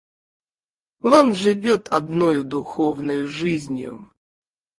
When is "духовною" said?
2.43-3.27